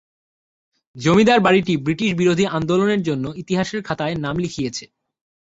জমিদার 0.95 1.39
বাড়িটি 1.39 1.73
ব্রিটিশ 1.77 2.11
বিরোধী 2.13 2.45
আন্দোলনের 2.57 3.01
জন্য 3.01 3.25
ইতিহাসের 3.41 3.81
খাতায় 3.83 4.15
নাম 4.15 4.35
লিখিয়েছে। 4.37 4.85